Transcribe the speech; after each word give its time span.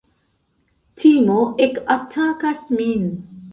Timo 1.03 1.37
ekatakas 1.67 2.67
min. 2.81 3.07